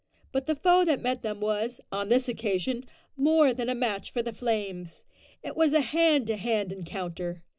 [0.31, 4.23] But the foe that met them was, on this occasion, more than a match for
[4.23, 5.05] the flames.
[5.43, 7.43] It was a hand to hand encounter.